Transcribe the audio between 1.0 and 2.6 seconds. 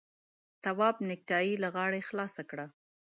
نېکټايي له غاړې خلاصه